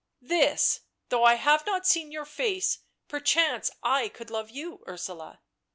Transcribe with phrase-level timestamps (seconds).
[0.35, 0.79] "This—
[1.09, 5.41] though I have not seen your face— per chance could I love you, Ursula